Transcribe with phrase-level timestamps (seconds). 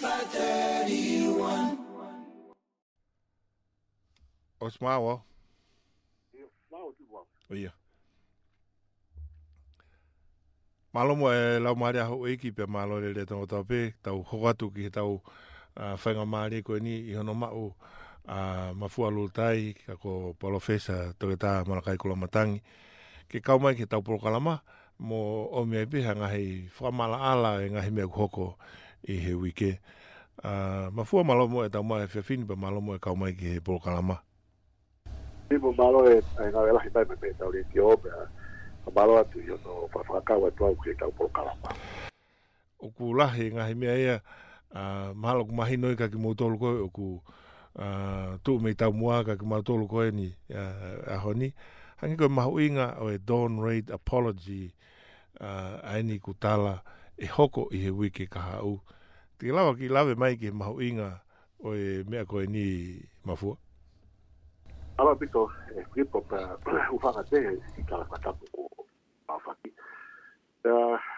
[0.00, 1.78] 531.
[4.58, 5.22] O smawa.
[7.50, 7.70] Oh, yeah.
[10.94, 14.70] Malomo e lau maari aho eiki pe malo re re tango tau pe, tau hokatu
[14.74, 15.22] ki tau
[15.76, 17.74] ah, whainga maari koe ni i hono mau
[18.30, 22.62] uh, mafua lultai ka ko palo fesa toke tā marakai kula matangi.
[23.28, 24.62] Ke kau mai ke tau porokalama
[24.98, 28.54] mo omi e pe ha ngahi whamala ala e ngahi mea kuhoko
[29.04, 29.80] e he wike.
[30.44, 33.32] Uh, ah, ma fua malomo e tau mai e whewhini, pa malomo e kau mai
[33.34, 34.18] ki he polkalama.
[35.50, 38.90] Ni mo malo e ai ngā welahi mai me pētau ni ti ope, ma ah,
[38.94, 41.70] malo atu i ono whawhakau e tuau ki he tau polkalama.
[42.80, 44.16] O ku lahi ngahi mea ia,
[44.74, 47.22] uh, mahalo ku noi ka ki mautolo koe, o ku
[47.78, 51.54] uh, tuu mei tau mua ka ki mautolo koe ni uh, aho ni.
[52.00, 54.74] Hangi koe mahu inga o e Dawn Raid Apology,
[55.40, 56.82] uh, aini ku tala
[57.16, 58.80] e hoko i he wiki kaha uu
[59.38, 61.10] te lawa ki lawe mai ki mahu inga
[61.64, 63.56] o e mea koe ni mafua?
[64.98, 66.38] Ala pito, e kripo pa
[66.94, 67.40] ufanga te
[67.78, 68.46] i tala kataku
[68.78, 68.84] o
[69.28, 69.72] mawhaki.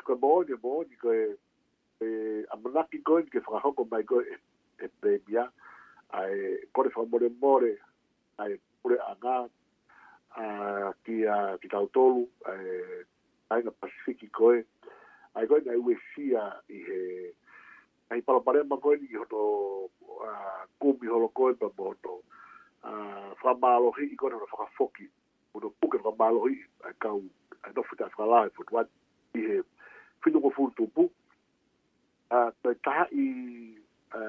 [0.07, 1.19] Koe mooni, mooni, koe
[2.01, 2.09] e
[2.57, 4.25] amanaki koe ni ke whakahoko mai koe
[4.81, 5.45] e bebia
[6.13, 7.73] a e kore whamore more,
[8.39, 9.37] a e pure a ngā,
[10.41, 10.45] a
[11.05, 13.03] ki a ki tau a e
[13.53, 14.65] aina pasifiki koe,
[15.37, 17.35] a e koe na uesia i he kore
[18.11, 19.91] ai para pare ma ko ni hoto
[20.23, 20.31] a
[20.79, 22.23] kumi holo ko pa boto
[22.87, 22.93] a
[23.43, 25.11] fa balo hi ko no fa foki
[25.55, 26.55] o do puke fa balo hi
[26.87, 27.27] a ka u
[27.67, 28.87] a do futa fa la fut wat
[29.35, 29.59] di he
[30.23, 31.11] fitu ko furtu pu
[32.31, 33.27] a pe ta i
[34.15, 34.21] a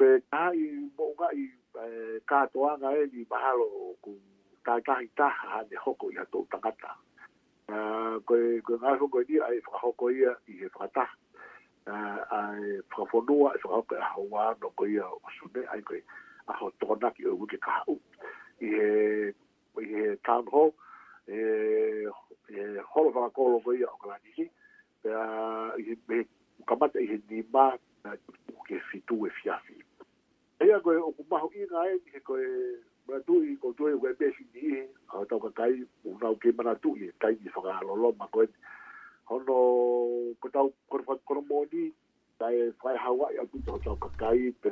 [0.00, 0.64] pe ta i
[0.96, 1.44] bo ga i
[2.24, 3.68] ka to anga e di balo
[4.00, 4.16] ku
[4.64, 6.92] ta ka i ta ha de hoko i to ta ka ta
[7.68, 7.78] a
[8.24, 8.32] ko
[8.64, 11.04] ko ga ko di ai fa hoko i i he fa ta
[11.86, 16.02] ai whakafonua e whakaupe a hawa no ko ia o sune ai koe
[16.46, 17.96] a ho tōna ki o uke ka hau
[18.60, 19.32] i he,
[19.80, 20.72] i he town hall
[21.28, 22.04] e,
[22.48, 24.50] e holo whakakolo ko ia o kalangiki
[25.02, 26.24] pea i he me
[26.68, 28.12] kamata i he nima na
[28.66, 29.80] ke fitu e fiafi
[30.66, 32.44] ia koe o kumaho i ngā e he koe
[33.08, 34.84] manatui ko tue koe besi ni e
[35.16, 38.46] a tau kakai unau ke manatui e kai ni whakalolo ma koe
[39.30, 41.90] hono ko tau ko ko ko mo di
[42.40, 44.70] dai fai hawa ya ku to to kakai pe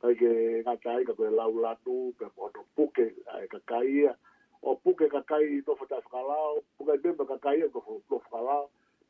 [0.00, 0.30] kai ke
[0.68, 3.12] ga kai ka pe la la tu pe ko to puke
[3.52, 4.08] kakai
[4.64, 5.44] o puke to kai
[5.92, 8.56] ta skala o puke be ka kai ko to skala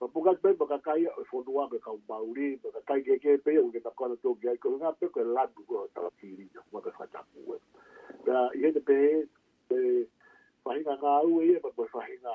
[0.03, 3.39] pa puke be ka kakai o fo dua ka ka bauri ka kai ke ke
[3.47, 6.11] pe o ke ta ko to ge ko na pe ko la tu ko ta
[6.19, 7.55] tiri ko ka fata ku
[8.27, 8.99] ya ye de pe
[9.71, 9.79] pe
[10.67, 12.35] fahinga ngā ga u e pa pa fahinga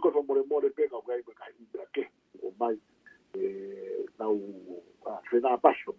[0.00, 2.02] kosa molemole pe gaugai makahi'ira ke
[2.48, 2.76] omai
[4.18, 4.34] nau
[5.28, 5.92] fena paso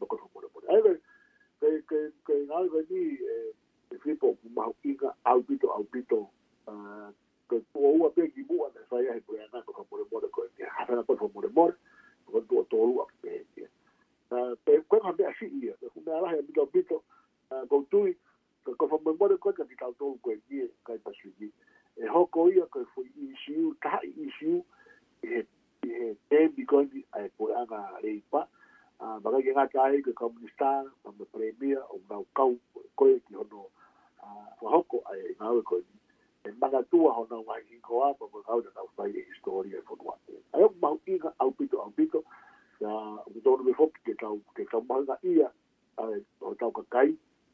[46.93, 47.09] kai,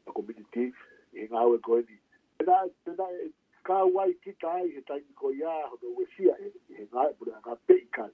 [0.06, 0.74] a competitive,
[1.16, 1.96] e ngā ue koe ni.
[2.42, 2.58] E nā,
[2.90, 6.34] e nā, e kā wai ki tai, he tai niko ia, ho te ue sia,
[6.48, 8.08] e ngā, e pura ngā pei ka,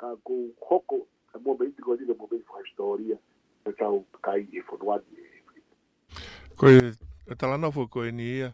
[0.00, 0.40] ka kū
[0.70, 1.02] hoko,
[1.36, 5.26] e mō mei tiko ni, e mō mei whai e tau kai e whanuani.
[5.26, 6.76] E koe,
[7.28, 8.52] e talana fu koe ni ia,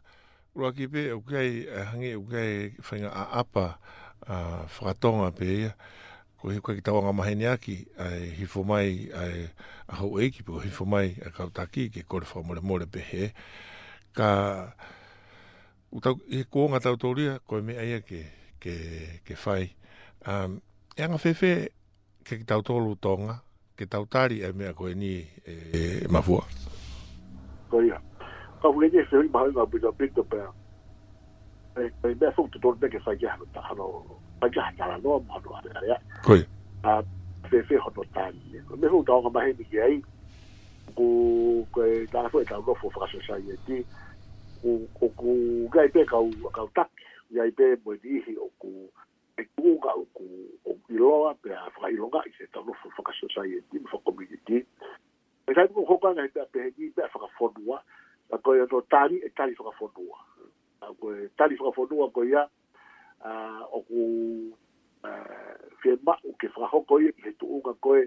[0.54, 3.66] rua ki pe, e ukei, e o kai ukei, whainga a apa,
[4.26, 4.36] a
[4.66, 5.70] whakatonga pe
[6.38, 9.48] ko he koe ki tawanga maheni aki, ai hifo mai, ai
[9.90, 13.32] ahau eiki, po hifo mai, ai kautaki, ke kore wha mole mole pehe,
[14.14, 14.28] ka
[15.92, 18.22] utau, he kuonga tau tōria, koe me aia ke,
[18.62, 18.74] ke,
[19.26, 19.72] ke whai.
[20.26, 20.60] Um,
[20.96, 21.50] e anga whewhe,
[22.24, 23.40] ke ki tau tōlu tonga,
[23.76, 26.44] ke tau tāri ai mea koe ni e, e, e mafua.
[27.74, 27.98] Koia,
[28.62, 30.46] ka hui nese hui maha inga bida bida pēr,
[31.82, 36.02] e, e mea fukta tōlu beke whai kia hana tahanao, وجهت على نوع موضوع الرياء
[37.50, 38.34] في في خطوتان
[38.70, 40.02] مثل دعوة ما هي بيجي
[40.98, 41.62] ku
[42.12, 43.84] da fo ta go fo fraso sa yeti
[44.62, 45.30] ku ku ku
[45.68, 46.16] ga ipe ka
[46.56, 46.88] ka tak
[47.30, 48.88] ya ipe mo di hi o ku
[49.38, 50.26] e ku ga o ku
[50.64, 53.78] o ilo a pe a fra ilo ga se ta go fo fraso sa yeti
[53.86, 54.64] fo community
[55.46, 57.78] e sa ku hoka ga ta pe di pe fra fo dua
[58.42, 60.18] ko yo tali e tali fra fo dua
[60.98, 61.06] ko
[61.38, 62.48] tali fra fo dua ko ya
[63.24, 64.00] uh, o ku
[65.06, 68.06] uh, fie o ke whakahoko i he tuunga koe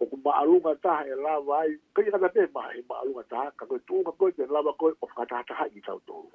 [0.00, 3.66] o ku ma'alunga ta e lava ai kai kata te maha e ma'alunga ta ka
[3.70, 6.30] koe tuunga koe te lava koe o whakatataha i tau tōru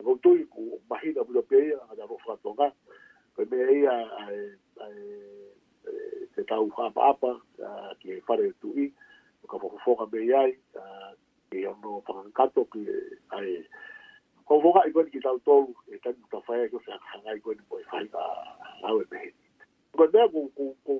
[0.00, 2.68] e kou tui ku mahina muna pe ia a nero whakatonga
[3.36, 3.94] koe mea ia
[4.32, 4.36] e,
[4.84, 4.90] e,
[5.88, 5.94] e,
[6.36, 7.30] te tau whapa'apa
[7.66, 8.88] uh, ke e whare tu i
[9.50, 11.12] ka whakafonga me iai uh,
[11.50, 12.84] ki e ono whakakato ki
[13.36, 13.54] ai
[14.50, 17.42] ko voga i goni ki tau tolu e tani ta fai ko sa hanga i
[17.42, 18.22] goni boy fai a
[18.90, 19.20] awe pe
[20.00, 20.94] ko da ko ko ko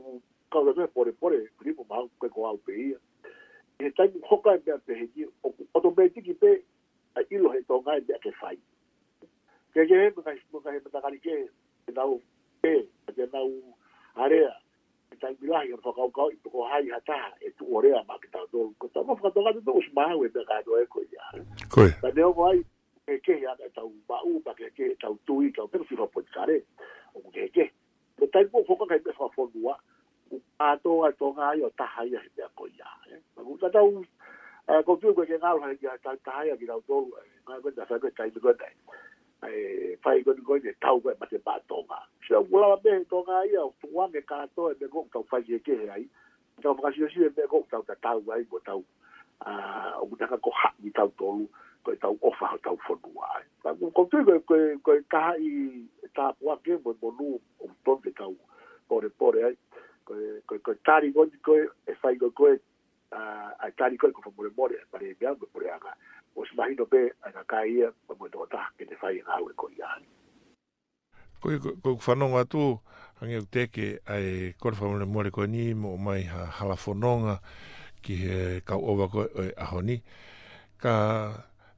[0.55, 3.01] ka da pore pore primo ma ko ko au pe ia
[3.89, 5.10] e tani hoka e
[31.55, 32.87] yo tahai ya ya ko ya
[33.35, 34.03] ko ta tau
[34.85, 37.11] ko tu ko ke ngau ha ya ta ta ya ki tau tolu
[37.47, 38.73] ma ko ta sa ko tai ko tai
[39.43, 42.91] ai fai ko ko ni tau ko ma te pa to ma so wala be
[43.11, 46.05] to ga ya tu wa me ka to be ko tau fai ye ke ai
[46.63, 48.83] tau ka si si be ko tau ta tau ai ko tau
[49.43, 51.47] a u ta ko ha ni tau tolu
[51.83, 55.51] ko tau ofa tau fonua ai ko tu ko ko ka i
[56.15, 58.35] ta wa ke mo mo nu o ton de tau
[58.91, 59.57] pore pore ai
[60.47, 61.55] ko ko tari ngoti ko
[61.87, 62.51] e fai ko ko
[63.15, 65.95] a tari ko ko pore pore pare e bianco pore aga
[66.37, 69.67] o se mahino pe aga kaia pa mo tota ke te fai ngau e ko
[69.79, 69.91] ia
[71.41, 72.79] ko ko ko fanonga tu
[73.23, 77.41] ange te ke ai ko fa mo mole ko ni mo mai ha hala fononga
[78.03, 79.27] ki he ka ova ko
[79.57, 80.03] a honi
[80.79, 80.95] ka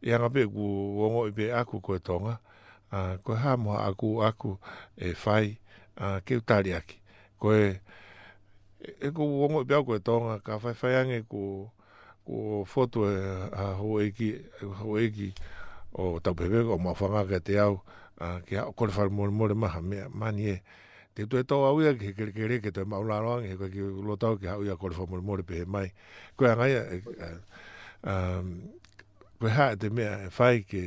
[0.01, 2.41] e anga pe ku wongo be pe aku ko tonga
[2.93, 4.57] a ko ha mo aku aku
[4.97, 5.59] e fai
[5.97, 6.73] a ke utari
[7.39, 7.83] ko e
[9.01, 11.71] e ko wongo e piau koe tonga, ka whaiwhaiange ko,
[12.27, 13.17] ko foto e
[13.63, 14.31] a hoeiki,
[14.83, 15.29] hoeiki
[15.93, 17.81] o tau pepe o mawhanga ke te au,
[18.19, 20.57] a, ke au kore whare mole mole maha, mea, mani e,
[21.15, 24.37] te tue tau au ia ki kere kere ke tue maularoang, he koe ki lotau
[24.41, 25.93] ke hau ia kore whare mole mole pehe mai,
[26.37, 28.13] koe angai, e,
[29.39, 30.85] koe ha e te mea e whai ke,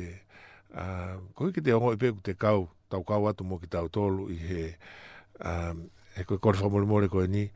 [0.76, 3.88] a, koe ki te ongo e peku te kau, tau kau atu mo ki tau
[3.88, 4.64] tolu i he,
[6.16, 7.46] e koe kore whare mole mole koe ni,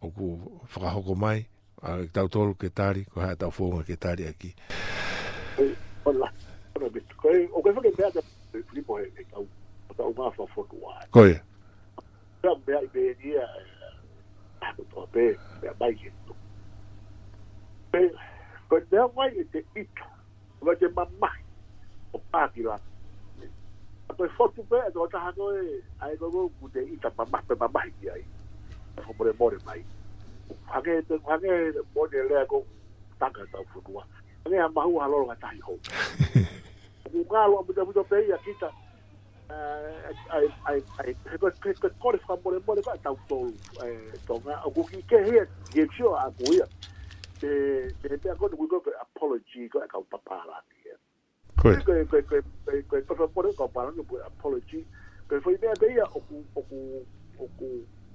[0.00, 0.28] o ku
[0.72, 1.44] whakahoko mai,
[1.82, 4.50] a uh, tau tolu ke tari, ko hea tau fuonga ke tari aki.
[6.08, 6.28] Ola,
[6.76, 8.24] ola mitu, koe, o koe whake e tau,
[15.12, 15.26] pe,
[15.62, 16.34] mea mai he tu.
[17.92, 18.00] Pe,
[18.68, 20.08] koe mea wai e te ita,
[20.60, 21.08] o mea
[22.12, 22.76] o pāki rā.
[23.40, 25.62] pe, e tō taha koe,
[26.00, 28.24] ai e koe kou kute ita, mamahi, mamahi ki ai.
[28.96, 29.80] 我冇嚟摸条尾，
[30.48, 32.62] 系嘅，系嘅，我哋两个
[33.18, 34.06] 单个就糊糊啊，
[34.44, 35.72] 咁你阿妈话攞到个大号，
[37.12, 38.66] 我讲我唔知唔知咩嘢啊，其实
[39.50, 45.34] 诶诶这个这个佢讲翻冇嚟冇嚟，佢投诉诶，同啊，我依家系
[45.78, 46.68] 业主阿妹啊，
[47.38, 47.46] 即
[48.02, 50.62] 即这嗰度会嗰个 apology 嗰嚿白个烂
[51.62, 54.82] 个佢个佢佢佢白包白包烂嘅 apology，
[55.28, 56.10] 佢所以咩嘢啊？
[56.30, 57.04] 屋屋
[57.38, 57.84] 屋屋。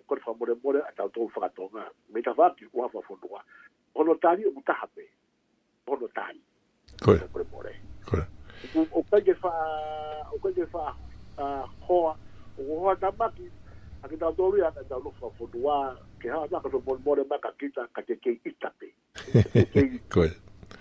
[0.00, 1.84] kore whamolemore a tautou whakatonga.
[2.12, 3.42] Me ta whāti ua whawhonua.
[3.94, 5.06] Hono tāni o mutahape.
[5.86, 6.40] Hono tāni.
[7.02, 7.18] Koe.
[7.18, 7.74] Whamolemore.
[8.06, 8.24] Koe.
[8.92, 9.52] O kaige wha,
[10.32, 10.94] o kaige wha
[11.88, 12.16] hoa,
[12.58, 13.50] o hoa tā maki,
[14.02, 15.78] a ki tautou ria, a tautou whawhonua,
[16.20, 18.92] ke hao naka so molemore maka kita, ka te kei itape.
[20.08, 20.30] Koe.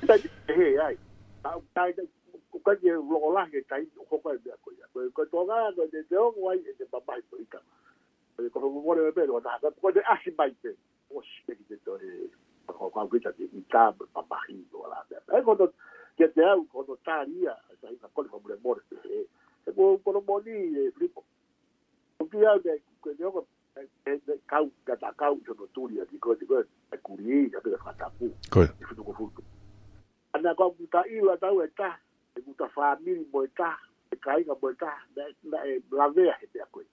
[0.04, 0.18] Ita
[0.56, 0.96] he ai.
[1.44, 2.08] Tau tai tai
[2.54, 4.78] o kaige longolahi e tai o hoka e mea koe.
[4.94, 7.68] Koe koe tō ngā, koe te teongo ai, e te papai po ikama.
[12.80, 15.06] o a grita de Itaba, Paparrindo, lá.
[15.30, 15.74] Aí quando
[16.16, 18.82] que até eu, quando estaria, aí na coisa, mulher mora,
[19.66, 21.24] eu vou por um bolinho, flipo.
[22.20, 23.48] O que é, né, quando eu,
[24.48, 28.74] cau, gata cau, de noturia, de coisa, de coisa, é curi, já pega catapu, coisa,
[28.80, 29.44] e fico confuso.
[30.34, 32.00] Aí na coisa, tá aí, lá tá o etá,
[32.38, 33.80] é muita família, boitá,
[34.12, 35.02] é caíga, boitá,
[35.92, 36.90] lá vem a coisa.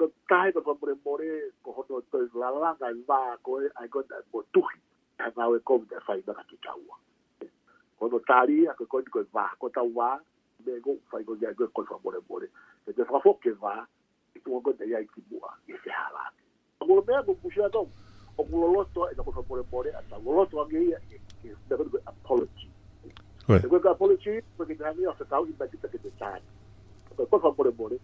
[0.00, 1.16] ก็ใล้กับคนบริโภค
[1.64, 4.74] ก็คนตัวละล่างกันว่าก็ไอ้คนบนตุ้ย
[5.20, 6.76] ทางเราก็มีแต่ไฟมากันที่เจ้า
[7.98, 10.10] คนตัวตาดีก็คนก็ว่าก็เจ้าว่า
[10.62, 12.44] เมื่อก็ไฟก็ยังก็คนฟังบริโภค
[12.82, 13.74] แต่จะฟังฟวกเกี่ยวว่า
[14.46, 16.30] ตัวก็จะยังกินบัวยิ่งเสียหาย
[16.86, 17.86] กูเมื่อกูพูดเชื่อต้อง
[18.36, 21.00] อกูลดตัวไอ้คนฟังบริโภคอ่ะกูลตัวงี้อ่ะ
[21.66, 22.66] เดียวก็เป็น apology
[23.60, 26.40] แต่ก็ apology เพราะกินอะไรนี่เราจะเอาอินเวสต์ไปกินจาน
[27.16, 27.94] แต่ก็ฟังบริโภค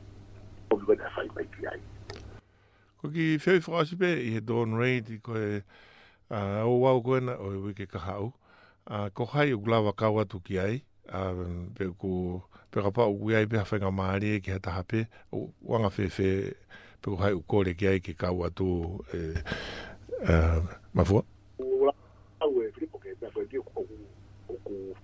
[0.70, 5.18] o mi wena fai mai ki ai fei frasi pe i he don reid i
[5.22, 5.62] ko e
[6.34, 8.32] au wau ko ena o i wike kahau
[8.86, 10.74] a ko hai o glava kau atu ki ai
[11.20, 11.22] a
[11.76, 12.12] pe ko
[12.70, 15.06] pe pa u ai pe hafenga maari e ki hata hape
[15.72, 16.52] wanga fei fei
[17.00, 18.68] pe ko hai u kore ki ai ki kau atu
[19.20, 19.26] e
[20.18, 20.58] Uh,
[20.94, 21.24] my foot.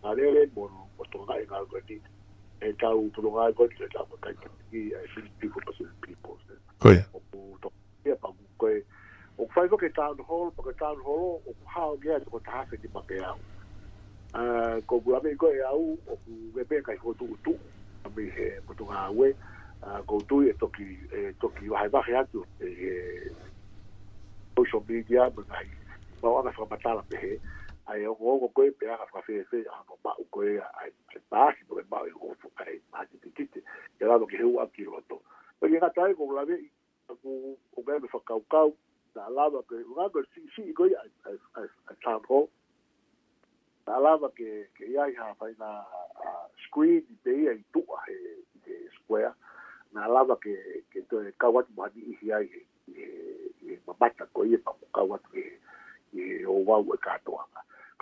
[0.04, 2.00] alele bono oto ga e galgo di
[2.60, 4.34] e ta u pro ga go ti ta ba kai
[4.70, 7.72] ki e fil pipo pa sul pipo se o pu to
[8.04, 8.84] e pa bu ko e
[9.38, 12.50] o fai go ke ta un hol po o ku ha o ga ko ta
[12.62, 13.38] ha se di pa ke au
[14.36, 17.56] a ko o ku ve pe kai tu tu
[18.04, 19.32] a mi e ko tu ga we
[19.82, 22.44] a ko tu e to ki e to ki va e va ge atu
[24.54, 25.64] social media ma ga
[26.22, 26.64] ma wa na fa
[27.08, 27.40] pe
[27.86, 30.90] ai o o ko pe a fa fe fe a mo ba ko e ai
[31.28, 33.60] pa si po ba o fo ai ma ti ti ti
[34.00, 35.20] e la lo ke hu a ki lo to
[35.60, 36.56] pe nga tai ko la ve
[37.22, 38.72] ko o ga me fa kau kau
[39.14, 40.98] la lava ke nga ko si si ko ya
[41.28, 42.48] a tan ho
[43.86, 45.68] la lava ke ke ya ha fa na
[46.64, 49.34] screen de ia i tu a e square
[49.92, 50.56] na lava ke
[50.90, 52.48] ke to kawat ma di ia i
[52.96, 55.20] e mamata ko ia pa kawat
[56.14, 57.33] e o wa wa ka to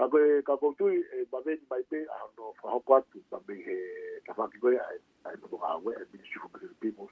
[0.03, 4.97] kakoe kakoutui e eh, maveni maipe ano ah, whahoko atu mamehe eh, tawhaki koe ai
[4.97, 7.09] eh, ai no ngāwe e Ministry for Business People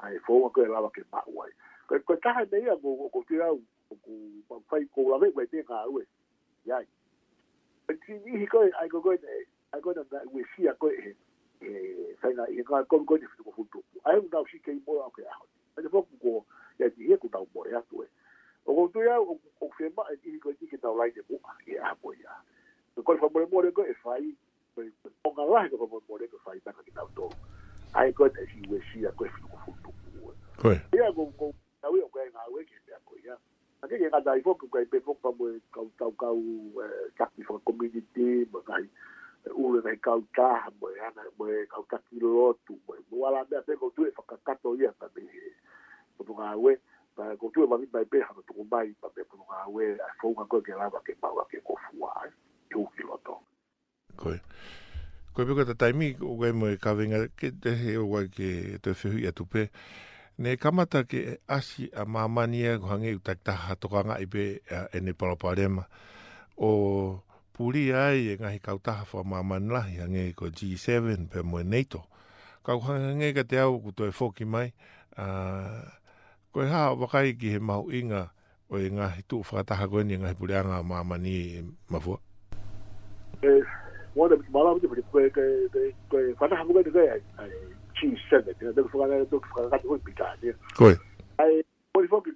[0.00, 1.52] ai fōua koe lawa ke māuai
[1.90, 4.16] koe koe taha nei a mo koutui au ku
[4.72, 6.06] whai kou lawe koe te ngāwe
[6.70, 6.86] iai
[7.92, 9.18] e ti nihi koe ai koe koe
[9.72, 11.12] ai koe na ue sia koe he
[11.68, 11.74] e
[12.22, 15.28] whaina i ngā koe koe te whituko futuku ai unau si kei mora au ke
[15.28, 16.38] ahoni ai te whoku ko
[16.80, 18.08] ia ti hie ku tau more atu e
[18.66, 21.22] o go tu ya o o fe ba e ke ke ke ta lai de
[21.28, 22.32] bu a ke a bo ya
[22.96, 24.32] ke ko fa mo le mo le ko e fa i
[25.24, 27.28] o ga la ke ko mo mo le ko fa i ta ke ta to
[27.94, 29.92] ai ko te si we si a ko fu ko fu tu
[30.64, 31.52] ko e ya go go
[31.82, 33.36] ta we o ga na we ke ya ko ya
[33.84, 36.32] a ke ke ga dai fo ko ga pe fo ko mo ka ta ka
[36.32, 36.72] u
[37.20, 38.80] ka ki fo community ma ga
[39.52, 44.08] ule nei kauta mo ana mo kauta ki lotu mo wala me ape ko tu
[44.08, 45.28] e fa ka ka to ya ta be
[46.16, 46.76] ko tu ga we
[47.16, 49.86] ba ko tu ba ba pe ha to ko ba ba pe ko ga we
[49.98, 52.26] a fo ga ko ke la ba ke ba wa ke ko fu a
[52.70, 53.34] tu ki lo to
[54.18, 54.34] ko
[55.34, 58.10] ko bi ko ta tai mi o ga mo ka ga ke te he o
[58.10, 59.70] ga ke te fe hu ya tu pe
[60.42, 64.58] ne kamata ke asi a mamania ko hange u takta ha to ka nga ibe
[64.66, 65.86] e ne pa lo parema
[66.58, 66.70] o
[67.54, 72.02] puri ai e ngahi ma wha maman lahi hange ko G7 pe moe NATO.
[72.66, 74.72] Kau hangenge ka te au ku toi fōki mai,
[75.22, 75.84] uh,
[76.54, 78.30] ko ha wakai ki he mau inga
[78.70, 81.58] o inga hitu fataha ko ni nga hipuleanga mama ni
[81.90, 82.22] mafua
[83.42, 83.58] eh
[84.14, 84.86] wanda mala ai chi
[90.06, 90.86] pita ni ko
[91.42, 91.58] ai
[91.90, 92.32] ko fo ki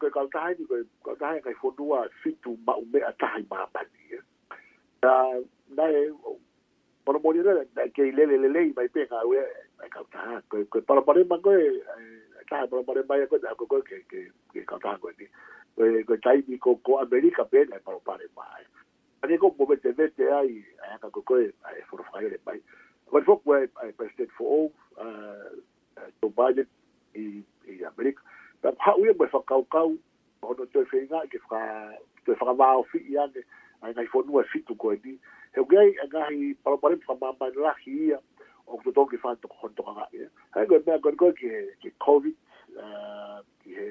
[1.14, 2.52] ko ni fitu
[9.84, 11.70] e ka ta ko ko para pare ma ko e
[12.50, 14.20] ta para pare ma ko ta ko ko ke ke
[14.50, 15.26] ke ka ta ko ni
[15.78, 18.46] ko ko tai bi ko ko america pe na para pare ma
[19.22, 21.52] ani ko mo vete vete ai e ka ko ko e
[21.86, 22.58] for fire pai
[23.10, 24.66] ko fo ko e president for all
[24.98, 25.54] uh
[26.20, 26.66] to uh, budget
[27.14, 28.22] i i america
[28.62, 29.94] ta ha u e fa ka ka ho
[30.54, 31.62] no to fe nga ke fa
[32.26, 33.46] to fa va o fi ya ne
[33.86, 35.14] ai ga fo no fitu ko ni
[35.54, 38.10] he ga ga i para pare pa ma ma la hi
[38.70, 42.36] oktudoki faantok hontoqaqa'ya haygonna korkoki ki covid
[43.64, 43.82] ke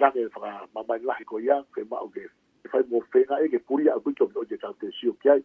[0.00, 2.26] lage faqa mamainlaxikoya ke ma'uke
[2.70, 5.42] fai mofenga eke puria akuitom oye tantesio kiai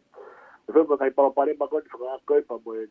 [0.74, 2.86] fai makai papapare makoni faqa koi pamoe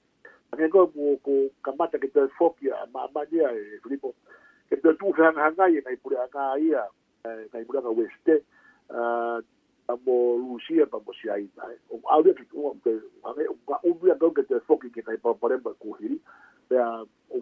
[0.53, 4.15] angeko mo ko kamata ke toe fokia ma'amania e filipo
[4.71, 6.85] ke toe tuuheagahagai ngai pure'agaia
[7.25, 8.41] ngai pure'aga weste
[9.93, 11.81] mo Lucia pa mo si ai dai eh.
[11.93, 13.57] o audio che tu ave ave o
[14.01, 16.19] due a dog che fo che che pa pare pa cuhiri
[16.67, 17.39] pe a o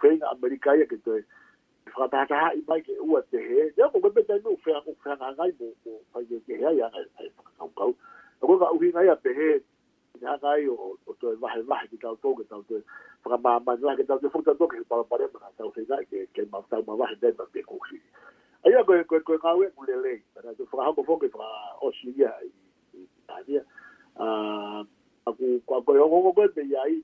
[0.00, 1.24] fein americaia che te
[1.84, 4.74] fa ta i mai che u a te he ja mo be te no fe
[4.74, 7.94] a fe a ngai mo mo fa ye che ai a ka ka o
[8.42, 9.62] ko ga u hinai a te he
[10.18, 12.82] ja ngai o o to va he va ki ta o to ta o te
[13.22, 15.46] fa ma ma la ke ta o te fo ta to ke pa pare pa
[15.56, 18.02] ta o se ga ke ke ma ta ma va de ma pe cuhiri
[18.64, 21.38] 因為佢佢佢咬一冇理你，但係佢發香港科技發
[21.80, 22.34] 惡鼠嘅係
[23.26, 23.60] 大啲
[24.18, 24.80] 啊！
[24.80, 24.88] 啊
[25.26, 27.02] 佢佢佢我我嗰陣喺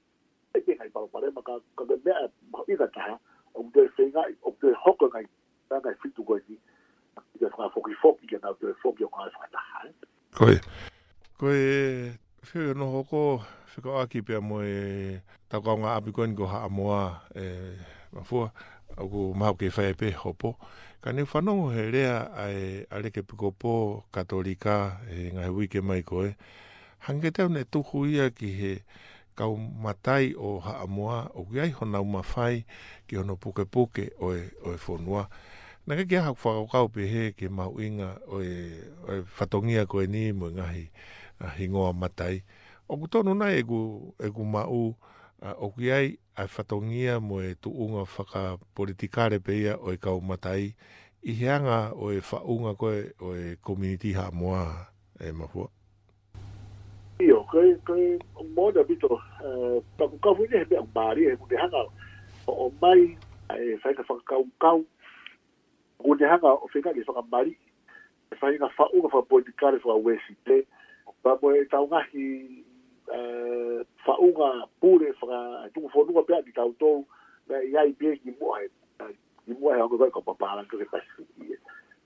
[0.55, 2.21] 一定係白白咧，咪講講佢咩啊？
[2.67, 3.21] 呢個假，
[3.53, 5.27] 我哋四間我哋學嘅係
[5.69, 9.91] 真係識做嗰啲，就發科技科技嘅，我哋科技我係發達。
[10.33, 10.61] 佢
[11.39, 13.45] 佢佢嗰個
[13.75, 17.23] 佢個阿基邊咪大家我阿邊個人個下冇啊？
[17.35, 17.73] 誒，
[18.13, 18.45] 我我
[19.19, 20.55] 我冇幾快俾好波。
[21.01, 26.31] Ka ne whanongo he rea ai areke pikopo katolika e ngai wike mai koe.
[26.99, 28.73] Hange teo ne tuku ia ki he
[29.39, 32.65] kau matai o haamua o ki ai hona umawhai
[33.07, 35.23] ki hono puke puke o e, o e whonua.
[35.89, 38.53] Nā ka kia haku whakaukau pe he ke mau inga o e,
[39.09, 40.85] o e whatongia koe ni mo ngahi
[41.59, 42.45] hingoa matai.
[42.89, 44.93] O ku tonu nai e ku, e ku mau
[45.57, 46.07] o ki ai
[46.41, 50.75] ai fatongia mo e tu unga faka politikare peia ia o e matai
[51.23, 54.89] i heanga o e fa unga koe o e community ha moa
[55.21, 55.69] e mahua.
[57.21, 58.17] Io, kai, kai,
[58.57, 59.21] mōna mito,
[60.01, 61.83] tāku eh, kawhi nehe mea mbāri e mune hanga
[62.49, 63.13] o, mai
[63.53, 64.81] e whaina faka kau,
[66.07, 67.53] mune hanga o whenga ni whaka mbāri,
[68.33, 70.63] e whaina whaunga faka politikare whaka wesi te,
[71.23, 71.85] ba mo e tau
[73.11, 77.03] Eh, fa'uga pure faka tu fo tu pe di tau tou
[77.49, 78.69] na ia i pe ki mo ai
[79.43, 81.03] ki mo ai ko ko pa la ke pa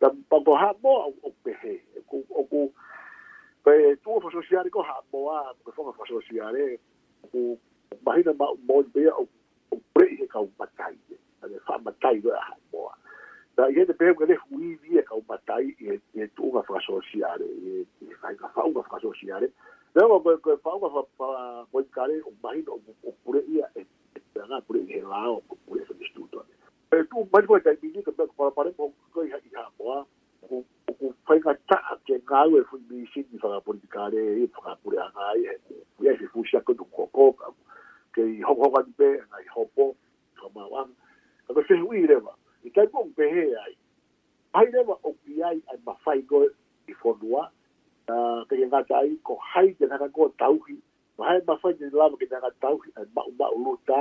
[0.00, 1.74] ta pa ko ha mo o pe he
[2.08, 2.72] ko o ko
[3.64, 6.78] pe tu fo social ko ha mo a ko fo fo social e
[7.28, 7.52] ko
[8.00, 9.28] bahina ma mo be o
[9.92, 10.96] pre he ka patai
[11.44, 12.88] ale fa patai do ha mo
[13.56, 16.68] ta ye te pe ko le hui vie ka patai e tu ga e, e
[16.72, 17.84] fa social e
[18.24, 19.52] fa ka fa ga fa social e
[19.94, 23.60] Luego, pues, pues vamos a, para buscar un mágico, o por ahí,
[24.34, 24.64] ¿verdad?
[24.66, 26.44] Por ahí, helado, por ese instituto.
[26.90, 30.04] Pero tú, más que te digo, que para para un poco, y ya, o
[30.50, 30.64] o
[31.26, 35.32] faiga ta que ngau e fu mi sin ni fara politikare e fara pure ana
[35.34, 35.58] e
[36.02, 37.32] se fu sha ko koko
[38.12, 39.96] ke i hoko ka pe na i hopo
[40.36, 40.92] kama wan
[41.48, 43.24] ka se hui reba i kai pon pe
[43.64, 43.72] ai
[44.52, 47.48] ai reba o pi ai ai mafai go i fonua
[48.08, 50.76] na ah, ke nga ta ai ko hai te na ko tauhi
[51.16, 54.00] ma hai ma fai te lava ke nga tauhi ah, a ma ma ulu ta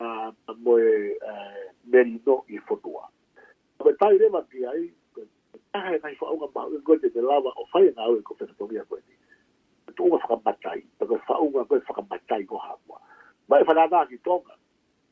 [0.00, 0.94] a mo e
[1.92, 3.04] merino i fotua
[3.84, 4.82] ma tai rema ki ai
[5.72, 8.22] ta hai kai fo unga ma ue go te lava o fai e nga ue
[8.30, 11.84] ko fena tomia ko eti tu unga whaka matai pa ko fa unga ko e
[11.88, 12.98] whaka matai ko hapua
[13.48, 14.56] ma e whana nga ki tonga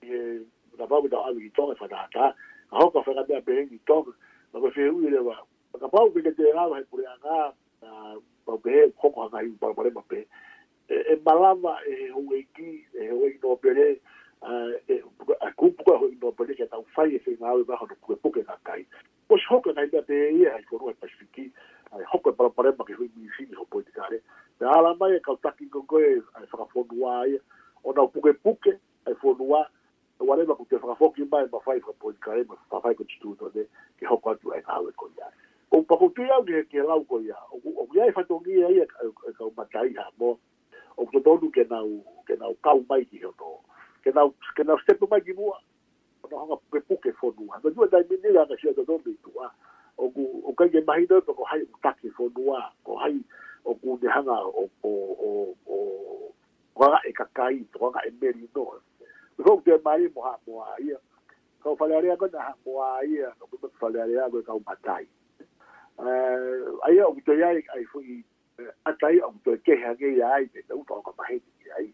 [0.09, 0.21] i e
[0.81, 2.33] na mau da ami ki tonga whana ta
[2.73, 4.17] a hoka whana mea behengi tonga
[4.53, 5.37] ma ko fe ui rewa
[5.73, 7.53] ma ka pau ki te lava hai pure anga
[8.47, 10.27] ba be ko ko ga ba ba ba be
[10.89, 13.99] e balava e o e ki e o e no pere
[14.43, 17.87] a ku ku ko no pere ke ta u fai e fe na ba ho
[18.01, 18.87] ku ku ke ga kai
[19.29, 21.51] o sho ko ga be e a ko ro e pasifiki
[21.91, 24.23] a ho ko ba ba ba ke ho mi fi ho po ti kare
[24.61, 27.27] da ala ba e ka ta ki ko ko e a fa ka fo dua
[27.27, 27.39] e
[27.83, 28.79] o na ku ku ke
[29.11, 29.67] a fo dua
[30.21, 32.13] o ale ba ku te fa ka fo ki ba e ba fai ko po
[32.13, 33.67] ti kare ba fa fai ko ti tu to de
[33.99, 35.42] ke ho ko tu e ka ho ko ya e
[35.73, 37.57] o pa ko tu au ke ke lau ko ia o
[37.97, 40.37] ia e fatu ki ia ka o matai ha mo
[41.01, 41.97] o to tonu ke na u
[42.29, 43.53] ke na u ka u mai ki to
[44.05, 45.57] ke na ke na step mai ki mua
[46.31, 48.85] no hanga pe puke fo nu ha tu dai mi ni la ka sia to
[48.85, 49.49] tonu tu a
[49.97, 53.01] o ku o ka ke mai to ko hai u taki fo nu a ko
[53.01, 53.17] hai
[53.65, 54.93] o ku de hanga o o
[55.25, 55.31] o
[55.73, 55.79] o
[56.77, 58.69] wa e ka kai to wa e meri no
[59.57, 61.01] o te mai mo ha mo ia
[61.65, 62.77] ka o falarea ko na ha mo
[63.09, 65.09] ia no ko falarea ko ka u e matai
[66.87, 68.25] ayo abutoya ai foi
[68.85, 71.93] atai abutoya ke hange ya ai te tau tau ka pahe te ai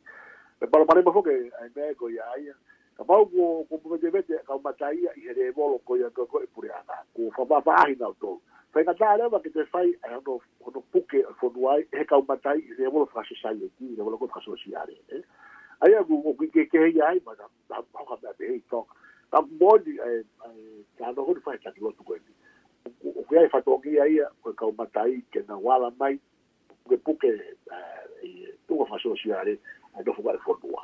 [0.71, 2.49] para para mo foke ai me ko ya ai
[2.97, 6.27] ka mau ko ko mo te vete ka matai i here bolo ko ya ko
[6.27, 8.41] ko pure ana ko fa ba ba hi na to
[8.73, 12.21] fa ka tare ba ke te fai ai no no puke fo duai he ka
[12.29, 14.97] matai i here bolo fa se sai ki le bolo ko fa so si are
[15.85, 18.85] ai abu ko ke ke ya ai ma da ba ka ba be to
[19.31, 20.59] ka bodi ai ai
[20.99, 22.08] ka no ko fa ta lo tu
[23.99, 26.15] ia ia koe kau matai ke na wala mai
[26.89, 27.79] de puke eh,
[28.23, 29.59] i tunga faso si are
[29.99, 30.83] a dofu kare fonua.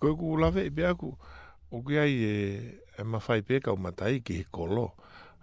[0.00, 2.16] ko ku ve e i beaku eh, o kia i
[2.98, 4.92] e mawhai pe ka matai ke kolo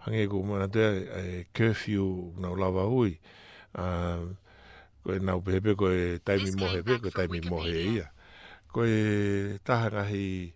[0.05, 3.19] hange ku mana tea e eh, curfew na ulawa hui
[3.77, 4.21] ah,
[5.03, 8.11] koe nau pehepe koe taimi mohe pe koe taimi mohe ia
[8.73, 8.93] koe
[9.63, 10.51] taha ngahi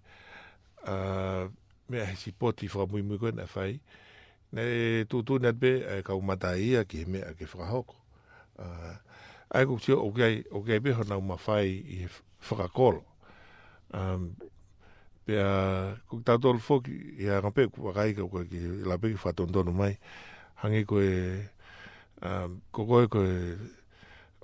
[0.83, 1.43] uh, ah,
[1.89, 3.79] mea he si poti whamui mui koe na whai
[4.51, 7.69] ne tu tu net be eh, ka u mata ia ki me a ke fra
[7.69, 7.93] hoko
[8.57, 8.97] uh,
[9.53, 12.07] ah, tio o ke o ke be hona ma fai i
[12.39, 12.67] fra
[13.93, 14.35] um
[15.25, 19.13] be a ku ta tol fo ki ia ka pe ku ka ki la pe
[19.15, 19.97] fa ton don mai
[20.61, 21.45] hangi ko e
[22.25, 23.19] um ko ko ko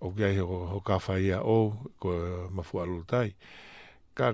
[0.06, 2.10] o ke ai ho ka fa ia o ko
[2.54, 2.78] ma fu
[4.16, 4.34] ka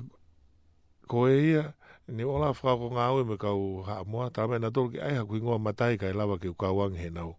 [1.07, 1.73] ko e ia
[2.09, 4.89] ni ola fra ko nga we me ka u ha mo ta me na to
[4.89, 7.37] ki ai ha ku ngo mata ka i lava ki ka wang he no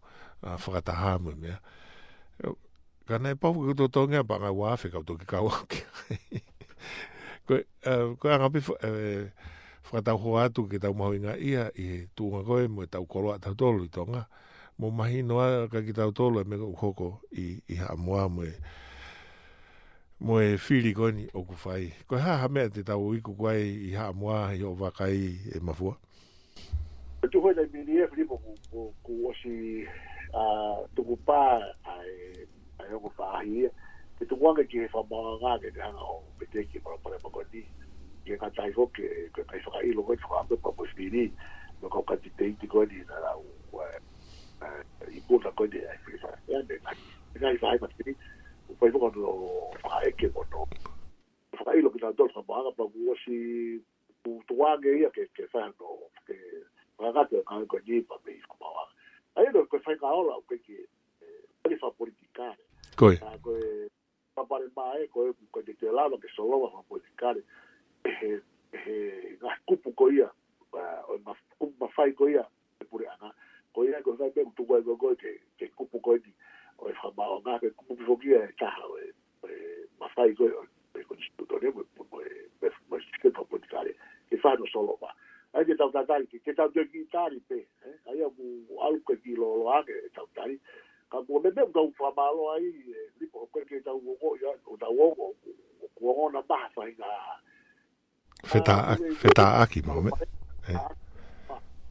[0.59, 1.51] fra ta ha me me
[3.09, 5.39] ka nei pa ku to to nge pa nga wa fe ka to ki ka
[5.43, 5.81] wang ki
[7.47, 7.53] ko
[8.21, 8.61] ko a rapi
[9.83, 12.87] fra ta ho atu ki ta mo nga ia i tu nga ko e mo
[12.87, 14.23] ta ko ta to lu to nga
[14.79, 17.93] mo mahi no ka ki ta to lu e me ko ko i i ha
[17.99, 18.47] mo me
[20.23, 21.91] mo e whiri koni o ku whai.
[22.07, 25.35] Ko ha ha mea te tau i ku kwai i ha mua i o wakai
[25.51, 25.97] e mafua?
[27.27, 28.39] E tu hoi nei mini e whiri mo
[28.71, 29.83] ku ku osi
[30.95, 31.41] tuku pā
[31.91, 33.71] ai o ku whahi e.
[34.19, 36.99] Te tuku wanga ki he whamaa ngā ke te hanga o me te ki mara
[37.03, 37.65] pare mako ni.
[38.23, 39.09] Ki e kantai ho ke
[39.41, 41.25] kai whaka i lo koi whaka ame pa mo whiri
[41.83, 43.83] no ka kati te iti ko ni nara u
[45.11, 46.97] i ta ko ni e whiri whai.
[47.35, 48.15] E nai whai mati ni
[48.81, 50.67] fai fuka no fuka eke kono.
[51.57, 53.79] Fuka ilo ki nan dolfa maanga pa guwasi
[54.27, 56.37] u tuwange ia ke ke fai no ke
[56.99, 58.87] wangate o kawe kwenye pa me isku mawa.
[59.37, 60.87] Ayo no ke fai kaola o keke
[61.63, 62.65] kani fa politikare.
[62.97, 63.17] Koi.
[63.17, 63.89] Koi.
[64.35, 67.43] Papare mae koi kwenye te lano ke soloma fa politikare.
[69.43, 70.31] Nga kupu koi ia
[71.09, 71.19] o
[71.61, 72.45] kupu mafai koi ia
[72.91, 73.35] pure anga.
[73.75, 75.17] Koi ia koi fai me kutu koi koi koi
[75.59, 76.23] ke kupu koi ni.
[76.33, 76.35] Koi.
[76.83, 78.67] これハンマーが僕も見えた
[80.03, 83.95] まあ最後よペコチッとねもうもうしけとこにかれ
[84.27, 85.15] けファのソロは
[85.55, 87.55] a te tau tatari ki, te tau te gitari pe,
[88.11, 90.59] ai amu aluka ki lo lo ake e tau tari,
[91.13, 92.67] ka mua me mea tau whamalo ai,
[93.21, 94.33] lipo o kwe ke tau wongo,
[94.67, 95.29] o tau wongo,
[95.85, 97.15] o kuongo na maha whai ngā.
[98.49, 100.11] Whetā aki, whetā aki, mo me.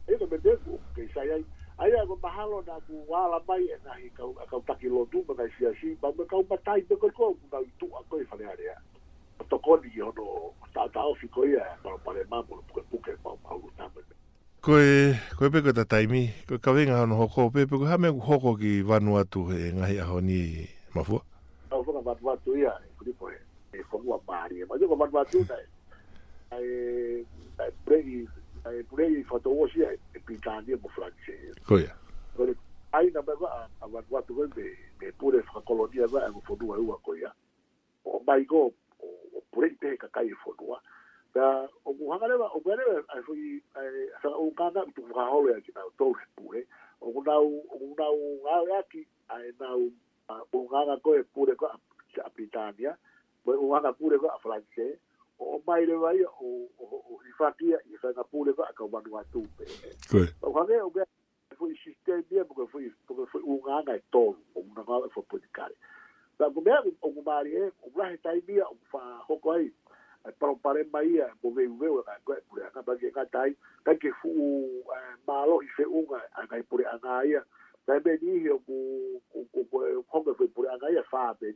[0.10, 0.58] E me mea
[0.98, 1.46] ke sai ai,
[1.82, 5.34] ai ago mahalo na ku wala mai e nahi kau kau taki lo du ma
[5.58, 8.22] si si ba me kau ma tai be ko ko ku na tu a ko
[8.22, 8.76] i fale are a
[9.50, 12.62] to ko ni yo no ta ta o fiko ia pa pa le ma mo
[12.70, 14.02] ku ku ke pa pa u ta me
[14.62, 17.50] ko e ko e pe ko ta tai mi ko ka venga no ho ko
[17.50, 20.62] pe pe ko ha me ho ko ki vanu atu e ngai a ho ni
[20.94, 21.18] ma fu
[21.74, 23.42] au fo na va va tu ia ku ni po e
[23.74, 25.66] e ko ua pa ri ma jo ko va va tu ta e
[26.54, 26.70] ai
[27.58, 28.06] ai pre
[28.70, 31.96] ai pre i fa to o si ai pinzani mufrancesi oh, e koya
[32.38, 32.56] kole
[32.92, 37.32] aina mava a vanhu vatu me me pure fakakolonia va e fonua ua koia
[38.06, 40.82] o maigo o pure i tehe kakai e fonua
[41.34, 43.62] pea o muhanga o mea leva ae foi
[44.22, 46.64] sa o nganga i tukukaholo e ki nau tou pure
[47.02, 49.92] o ngunau o ngunau ngau aki ae nau
[50.30, 51.78] o nganga e koe pure koa
[52.26, 52.96] a pinzania
[53.46, 55.00] o nganga pure koa a francesi
[55.42, 56.46] o mai le vai o
[56.80, 59.66] o i fatia i fa na pule va ka o atu pe
[60.42, 61.04] o ha o ga
[61.58, 65.70] foi sistema porque foi porque foi um ano e todo o negócio foi politicar
[66.38, 69.74] da governo o mari é o lá está aí dia o fa hoko aí
[70.40, 73.26] para o pare mai é o veio veio a ga por a ga bagi ga
[73.26, 74.30] tai ka que fu
[75.28, 77.44] malo e fe uma a ga por a anga ia
[77.86, 81.56] também o o o o foi o a ga ia fa bem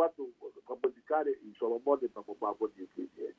[0.66, 3.34] pamonikane isolomone pamopamonikirie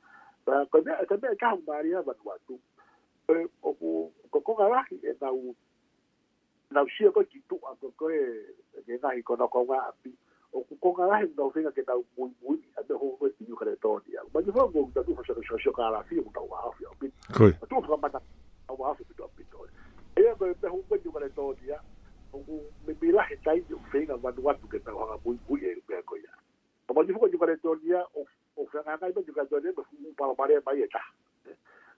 [0.45, 2.59] temee kahumaria abantu atu
[4.31, 5.55] kokoga wahi e nau
[6.71, 8.29] nau sia koe kitu'a kokoe
[8.87, 10.11] kegahi konokoga api
[10.53, 12.03] okukoga wahi nau fega ke ame
[12.95, 16.89] hokoe tiniukane tonia mani fa mo tatu fasonososio kalafi ku tau waafia
[19.05, 19.69] pito apitoe
[20.15, 21.01] eia koe me hokoe
[22.99, 26.31] bilahe tai o fenga vanuatu ke tau hanga puipui e pea koia
[26.87, 30.87] o malifuka juka le tonia o fengakai ma juka tonia me fumu palaparea mai e
[30.87, 31.11] taha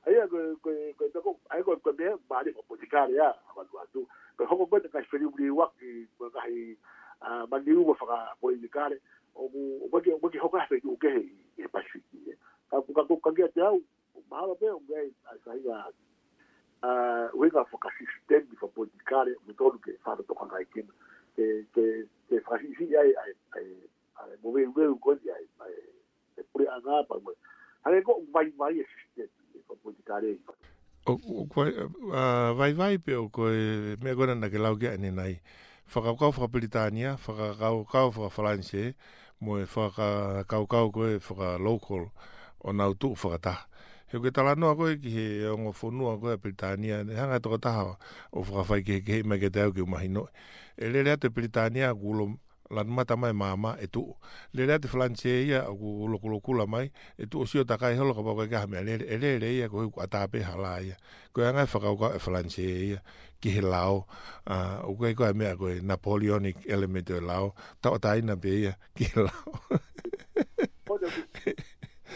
[0.08, 4.08] ai ko ko ko ko ai ko ko be bari ko politikare ya abantu atu
[4.38, 6.76] ko hoko ko ka feri buri wa ki ko ka hi
[7.50, 8.98] ba ni u fa politikare
[9.36, 11.12] o bu o ba ki o ba ki hoko fe u ke
[11.58, 12.00] e pa shi
[12.72, 13.84] ka ko ka ko ka ke ta u
[14.30, 14.96] ba ba be o be
[15.28, 15.86] ai sa ya
[16.84, 16.88] uh,
[17.28, 20.92] ah, uenga whaka sistemi wha politikare o tonu ke whara toka ngai kena.
[21.36, 21.84] Te, te,
[22.30, 23.68] te whahisi ai, ai, ai,
[24.22, 25.76] ai, mo wei weu koni ai, ai,
[26.36, 27.34] te pure a ngā pa mwe.
[27.86, 30.76] Hane ko mai mai e sistemi wha politikare e kona.
[31.08, 31.72] O, o koe,
[32.12, 35.34] uh, vai vai pe o koe, mea koe nana ke lau kia ene nai.
[35.90, 38.92] Whakakau whakapilitania, whakakau whakafalanse,
[39.42, 42.12] mo e whakakau kau koe local
[42.62, 43.66] on nau tuu ta
[44.12, 47.44] he ke tala noa koe ki he ongo whonua koe a Britania, ne hanga e
[47.44, 47.94] toko taha
[48.34, 50.26] o whakawhai ke hei mai ke te au ke umahi no.
[50.78, 52.40] E le te Britania a gulo
[52.74, 54.06] lan mata mai mama e tu.
[54.54, 58.14] Le rea te flanche ia a gulo kula mai e tu o sio takai holo
[58.14, 60.98] ka pauka ke hame me le le le ia koe a tāpe hala ia.
[61.34, 62.98] Koe hanga e whakauka e
[63.42, 64.06] ki he lao.
[64.86, 67.54] O koe koe mea koe Napoleonic element o e lao.
[67.82, 69.46] Tau taina pe ia ki he lao.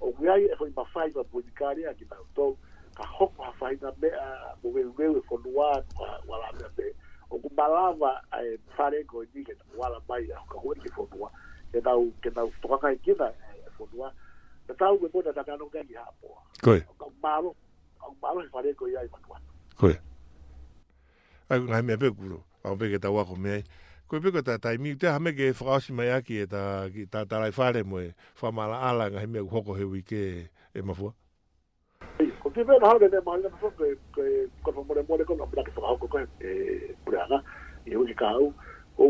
[0.00, 2.56] o ngai e foi mawhai ma punikari a ki mau
[2.96, 5.84] ka hoko ha whai na mea mo weweu e whanua
[6.26, 6.92] wala mea me
[7.30, 11.30] o ku malawa e whare ko i nike wala mai a ka hoi ki whanua
[11.72, 14.12] ke nau ke nau tokaka i kina e, e whanua
[14.68, 17.54] na tau me mona na kano ngai ha poa koe ka malo
[18.00, 19.40] o malo e whare ko i ai manua
[19.78, 20.00] koe
[21.50, 23.62] ai ngai mea pe kuro au pe ke tau ako mea
[24.10, 27.20] ko pe ko ta ta mi te hame ke frasi mai aki ta e ta
[27.30, 28.00] ta lai fare mo
[28.40, 31.12] fa mala ala ngai me e e, ko ko he wi ke e mafu
[32.42, 35.36] ko pe pe ha de de mal de ko ko mo fo more more ko
[35.38, 36.50] na pla ke fo ko ko e
[37.06, 37.38] prana
[37.86, 38.50] e u ka u
[38.98, 39.06] o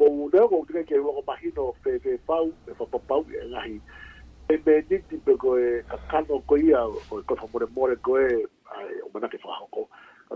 [0.00, 2.88] ko u de ko te ke ko pa hito fe fe pa u e fo
[2.88, 3.76] pa pa u e ngai
[4.48, 7.52] e be di ti pe ko e ka ka no ko ia ko ko fo
[7.52, 8.48] mo more ko e
[9.04, 9.84] o mana ke fo ko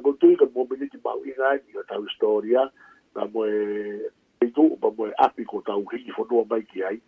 [0.05, 2.69] ko tu ko mo be di ti pa u ngai ta u storia
[3.15, 6.99] na mo e tu pa mo api ko tau hiki whanua mai ki ai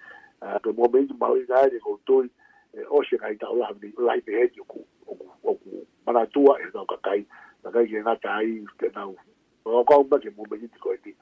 [0.62, 2.29] pe mo me i mau i ngai e koutoi
[2.75, 6.71] e ose kai la ni lai pe heki ku o ku o ku manatua e
[6.73, 7.25] tau kakai
[7.64, 9.17] na kai ki ngata ai te nau
[9.64, 11.17] o kau ma ke mo me i tiko e ti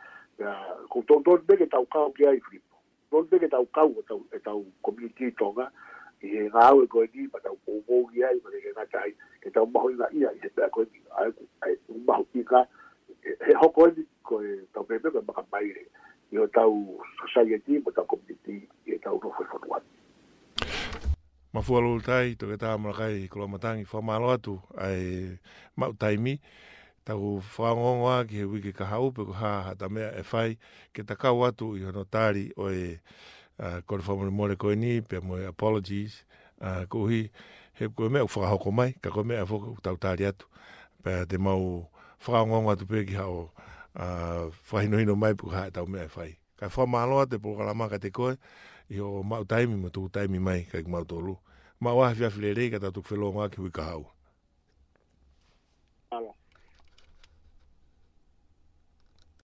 [0.91, 2.77] ko tau tau beke tau kau ki ai flipo
[3.11, 5.71] tau beke tau kau e tau e tau community tonga
[6.23, 9.09] i he ngāu e koe ni, ma tau kōkō ki ai, ma teke ngā tai,
[9.43, 10.85] ke tau maho i ngā ia, i he pēr koe
[11.19, 11.25] ai
[11.67, 12.61] ai ku e, maho i ngā,
[13.49, 15.69] he hoko e ni, ko e tau pepe ko maka mai
[16.33, 16.73] e o tau
[17.21, 19.85] society mo tau community e tau no foi for one
[21.53, 25.37] ma fu alu tai to ke tau mo kai ko ma tangi fo atu ai
[25.77, 26.41] ma tai mi
[27.05, 30.57] tau whaongongoa ki he wiki ka haupe ko haha ta mea e whai
[30.95, 32.99] ke ta kau atu i hono tāri o e
[33.85, 36.25] ko te whamore more koe ni pe mo e apologies
[36.65, 37.29] uh, ko hi
[37.77, 40.47] he koe mea whakahoko mai ka koe mea whaka tau tāri atu
[41.05, 41.85] pe te mau
[42.25, 43.51] whaongongoa tu pe ki hao
[43.95, 46.31] Ah, whaino ino mai puka tau mea whai.
[46.57, 48.39] Kai whā māloa te programa ka te koe,
[48.89, 51.37] i o mau taimi, ma tuku mai, kai ku mau tōlu.
[51.81, 54.12] Mau ahi whiawhi le rei, ka tatuk whelo ngā ki hui